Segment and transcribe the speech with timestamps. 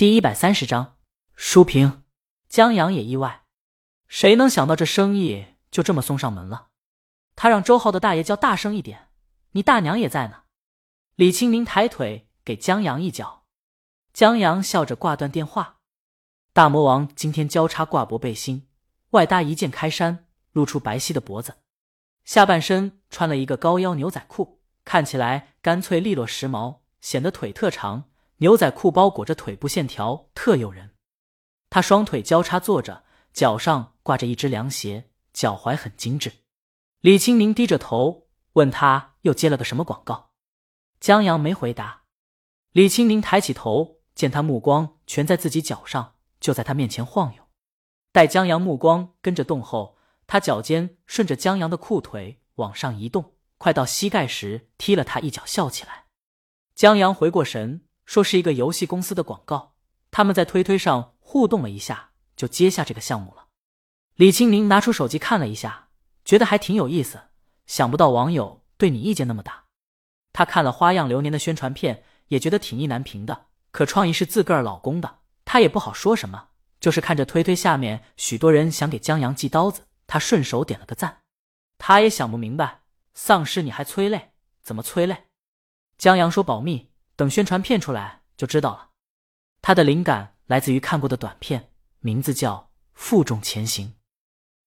[0.00, 0.96] 第一百三十章，
[1.36, 2.04] 书评。
[2.48, 3.42] 江阳也意外，
[4.08, 6.68] 谁能想到这生意就这么送上门了？
[7.36, 9.08] 他让周浩的大爷叫大声一点，
[9.50, 10.44] 你大娘也在呢。
[11.16, 13.44] 李清明抬腿给江阳一脚，
[14.14, 15.80] 江阳笑着挂断电话。
[16.54, 18.66] 大魔王今天交叉挂脖背心，
[19.10, 21.58] 外搭一件开衫，露出白皙的脖子，
[22.24, 28.04] 下半身穿了一个高腰牛仔裤，看起来干脆利落时髦，显得腿特长。
[28.40, 30.94] 牛仔裤包裹着腿部线条，特诱人。
[31.68, 33.04] 他双腿交叉坐着，
[33.34, 36.32] 脚上挂着一只凉鞋，脚踝很精致。
[37.00, 40.30] 李清宁低着头问他又接了个什么广告，
[41.00, 42.04] 江阳没回答。
[42.72, 46.14] 李清宁抬起头，见他目光全在自己脚上。
[46.40, 47.42] 就在他面前晃悠，
[48.12, 56.06] 待江阳目光跟着动后，他脚尖顺着江阳的裤腿往上移动，快到膝盖时踢了他一脚，笑起来。
[56.74, 59.76] 江阳回过神，说是一个游戏公司的广告，
[60.10, 63.46] 他们在推推上互动了一下，就接下这个项目了。
[64.16, 65.90] 李清明拿出手机看了一下，
[66.24, 67.20] 觉得还挺有意思，
[67.68, 69.66] 想不到网友对你意见那么大。
[70.32, 75.18] 他看了《花样流年》的宣传片，也觉得挺意难平的，可创意是自个儿老公的。
[75.44, 76.48] 他也不好说什么，
[76.80, 81.18] 就是看着推推下面许多人想给江阳寄刀子，他顺手点了个赞。
[81.78, 82.80] 他也想不明白，
[83.14, 84.32] 丧尸你还催泪？
[84.64, 85.26] 怎么催泪？
[85.96, 86.89] 江阳说保密，
[87.20, 88.92] 等宣传片出来就知道了。
[89.60, 91.68] 他的灵感来自于看过的短片，
[91.98, 92.54] 名字叫
[92.94, 93.88] 《负重前行》。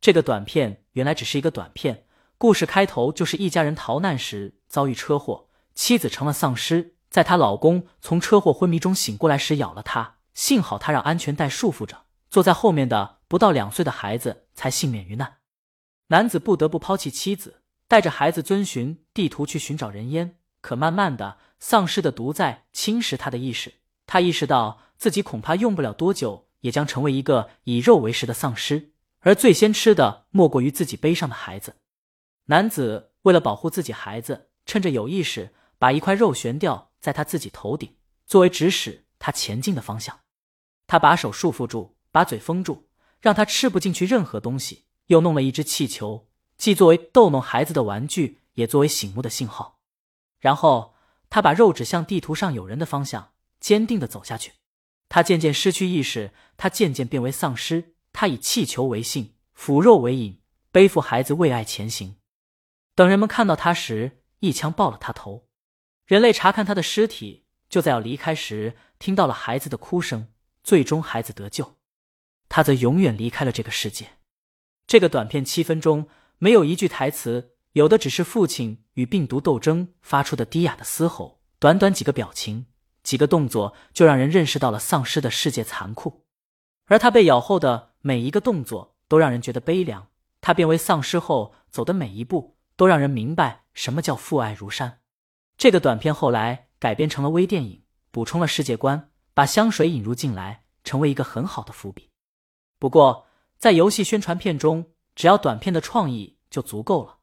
[0.00, 2.06] 这个短片原来只是一个短片，
[2.38, 10.18] 故事开头就是一家人逃难时遭遇车祸，妻子成了丧尸，在她老公从车祸昏迷中醒过来时咬了她。
[10.32, 15.38] 幸好他让安全带束缚着，坐在后面的不到两岁的孩子才幸免于难。
[16.10, 20.38] 男子不得不抛弃妻子，带着孩子遵循地图去寻找人烟。
[20.66, 28.90] 可慢慢的，丧尸的毒在侵蚀他的意识，他意识到自己恐怕用不了多久，也将成为一个以肉为食的丧尸。
[29.20, 31.76] 而最先吃的莫过于自己背上的孩子。
[32.46, 37.94] 男子为了保护自己孩子，趁着有意识，把一块肉悬吊在他自己头顶，
[38.26, 40.18] 作为指使他前进的方向。
[40.88, 42.88] 他把手束缚住，把嘴封住，
[43.20, 44.86] 让他吃不进去任何东西。
[45.06, 46.26] 又弄了一只气球，
[46.58, 49.75] 既作为逗弄孩子的玩具，也作为醒目的信号。
[50.38, 50.94] 然后
[51.30, 54.52] 他把肉指向地图上有人的方向，坚定的走下去。
[55.08, 57.94] 他渐渐失去意识，他渐渐变为丧尸。
[58.12, 60.40] 他以气球为信，腐肉为引，
[60.72, 62.16] 背负孩子为爱前行。
[62.94, 65.48] 等人们看到他时，一枪爆了他头。
[66.06, 70.28] 人类查看他的尸体，就在要离开时，听到了孩子的哭声。
[70.62, 71.76] 最终，孩子得救，
[72.48, 74.12] 他则永远离开了这个世界。
[74.86, 76.08] 这个短片七分钟，
[76.38, 81.42] 没有一句台词，有的只是父亲与病毒斗争发出的低哑的嘶吼。
[81.58, 82.64] 短短几个表情、
[83.02, 86.24] 几个动作，就让人认识到了丧尸的世界残酷。
[86.86, 90.06] 而他被咬后的每一个动作，都让人觉得悲凉。
[90.40, 95.00] 他变为丧尸后走的每一步，都让人明白什么叫父爱如山。
[95.58, 99.10] 这个短片后来改编成了微电影，补充了世界观。
[99.34, 102.08] 把香水引入进来，成为一个很好的伏笔。
[102.78, 103.26] 不过，
[103.58, 107.15] 在游戏宣传片中，只要短片的创意就足够了。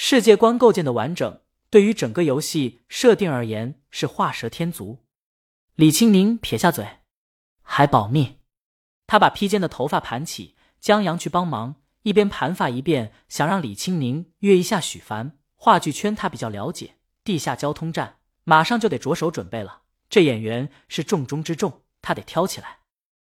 [0.00, 5.04] 世界观构建的完整，对于整个游戏设定而言是画蛇添足。
[5.74, 7.00] 李青宁撇下嘴，
[7.62, 8.36] 还保密。
[9.08, 15.36] 他把披肩的头发盘起，江阳去帮忙，一边盘发一边想让李青宁约一下许凡。
[15.56, 16.94] 话剧圈他比较了解，
[17.24, 19.82] 地下交通站马上就得着手准备了。
[20.08, 22.78] 这演员是重中之重，他得挑起来。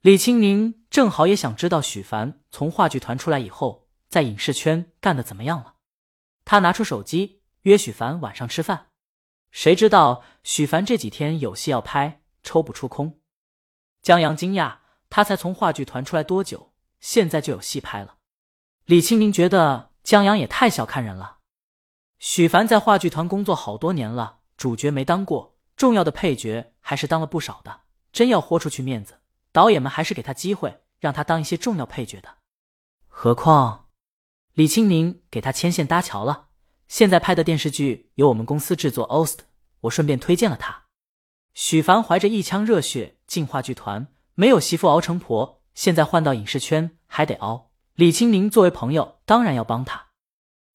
[0.00, 5.76] 李青宁正好也想知道许凡从话剧团出来以后，在影视圈干的怎么样了。
[6.50, 8.88] 他拿出手机约许凡晚上吃饭，
[9.52, 13.20] 谁知道许凡这几天有戏要拍，抽不出空。
[14.02, 14.78] 江阳惊讶，
[15.08, 18.16] 他才从话剧团出来多久，现在就有戏拍了。
[18.84, 21.38] 李青宁觉得江阳也太小看人了。
[22.18, 25.56] 许凡在话剧团工作好多年了，主角没当过。
[25.76, 29.20] 重要的配角还是当了不少的，真要豁出去面子，
[29.52, 32.38] 导演们还是给他机会，让他当一些重要配角的。
[33.06, 33.89] 何况
[34.54, 36.48] 李青宁给他牵线搭桥了，
[36.88, 39.38] 现在拍的电视剧由我们公司制作，OST，
[39.82, 40.86] 我顺便推荐了他。
[41.54, 47.70] 许凡怀着一腔热血进话剧团，没有媳妇熬成婆，现在换到影视圈还得熬。
[47.94, 50.08] 李青宁作为朋友，当然要帮他。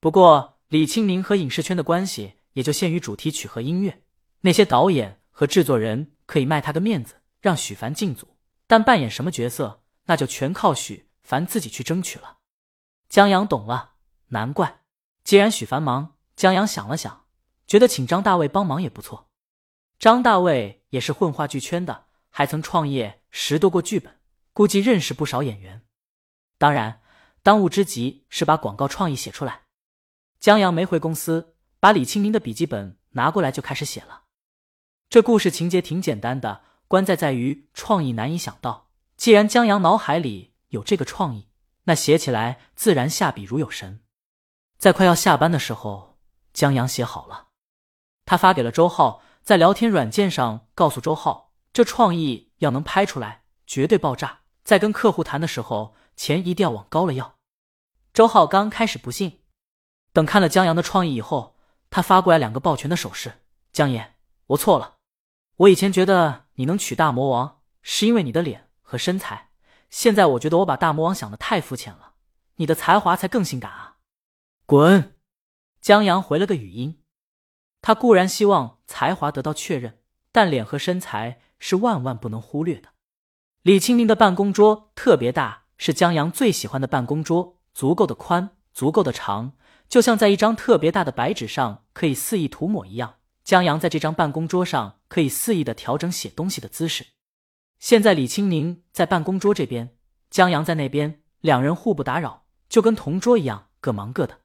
[0.00, 4.02] 不过李青宁和影视圈的关系也就限于主题曲和音乐。
[4.40, 12.38] 那些导演和制作人可以卖他个面子，让许凡进组，但扮演什么角色，那就全靠许凡自己去争取了。
[13.10, 13.94] 江阳懂了，
[14.28, 14.82] 难怪。
[15.24, 17.24] 既然许凡忙，江阳想了想，
[17.66, 19.28] 觉得请张大卫帮忙也不错。
[19.98, 24.20] 张大卫也是混话剧圈的，还曾创业十多个剧本，
[24.52, 25.82] 估计认识不少演员。
[26.56, 27.02] 当然，
[27.42, 29.62] 当务之急是把广告创意写出来。
[30.38, 34.22] 江阳没回公司，把李清明的笔记本拿过来就开始写了。
[35.08, 38.92] 这故事情节挺简单的，关在在于创意难以想到。
[39.16, 41.48] 既然江阳脑海里有这个创意，
[41.84, 44.02] 那写起来自然下笔如有神。
[44.78, 46.18] 在快要下班的时候，
[46.52, 47.48] 江阳写好了，
[48.24, 54.40] 他发给了周浩，在聊天软件上告诉周浩，这创意要能拍出来，绝对爆炸。
[54.64, 57.34] 在跟客户谈的时候，钱一定要往高了要。
[58.12, 59.40] 周浩刚开始不信，
[60.12, 61.56] 等看了江阳的创意以后，
[61.90, 63.42] 他发过来两个抱拳的手势
[63.72, 64.14] ：“江爷，
[64.46, 64.96] 我错了。”
[65.58, 69.49] 我以前觉得你能娶大魔王，是因为你的脸和身材。
[69.90, 72.14] 现在我觉得我把大魔王想的太肤浅了，
[72.56, 73.96] 你的才华才更性感啊！
[74.64, 75.16] 滚！
[75.80, 77.02] 江阳回了个语音。
[77.82, 79.98] 他固然希望才华得到确认，
[80.30, 82.90] 但脸和身材是万万不能忽略的。
[83.62, 89.54] 李清明的办公桌特别大，是江阳最喜欢的办公桌，足够的宽，足够的长，
[89.88, 93.16] 就像在一张特别大的白纸上可以肆意涂抹一样。
[93.42, 97.06] 江阳在这张办公桌上可以肆意的调整写东西的姿势。
[97.80, 99.96] 现在李清宁在办公桌这边，
[100.28, 104.40] 江阳在那边，两人互不打扰，就跟同桌一样，各忙各的。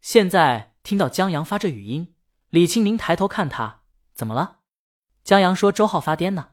[0.00, 2.14] 现在听到江阳发这语音，
[2.48, 3.82] 李清宁抬头看他，
[4.14, 4.60] 怎么了？
[5.22, 6.52] 江阳说：“周浩发癫呢。”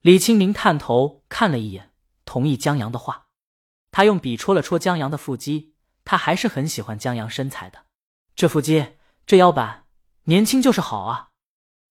[0.00, 1.92] 李清明探头看了一眼，
[2.24, 3.26] 同意江阳的话。
[3.90, 5.74] 他用笔戳了戳江阳的腹肌，
[6.06, 7.84] 他还是很喜欢江阳身材的，
[8.34, 8.96] 这腹肌，
[9.26, 9.84] 这腰板。
[10.24, 11.32] 年轻就是好啊！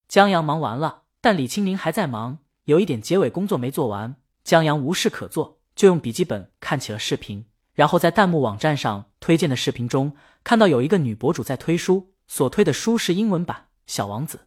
[0.07, 4.17] 江阳忙完了，但李清宁还在忙，有一点结尾工作没做完。
[4.43, 14.37] 江阳无事可做，就用笔记本看起了视频，然后在弹幕网站上推荐的视频中，看到有一个女博主在推书，所推的书是英文版《小王子》。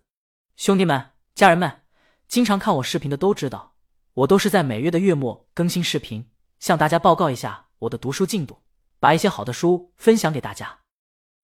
[0.56, 1.80] 兄弟们、家人们，
[2.28, 3.74] 经常看我视频的都知道，
[4.14, 6.30] 我都是在每月的月末更新视频，
[6.60, 8.58] 向大家报告一下我的读书进度，
[9.00, 10.78] 把一些好的书分享给大家。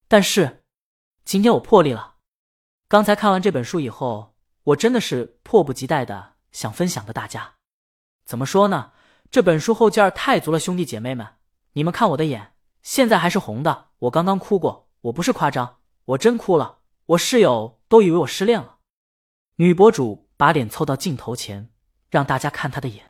[0.07, 0.63] 但是
[1.25, 2.15] 今天我破例了。
[2.87, 7.55] 刚才看完这本书以后，我真的是迫不及待的想分享的大家。
[8.25, 8.93] 怎么说呢？
[9.29, 11.27] 这本书后劲儿太足了，兄弟姐妹们，
[11.73, 13.89] 你们看我的眼，现在还是红的。
[13.99, 16.79] 我刚刚哭过，我不是夸张，我真哭了。
[17.07, 18.77] 我室友都以为我失恋了。
[19.57, 21.69] 女博主把脸凑到镜头前，
[22.09, 23.03] 让大家看她的眼。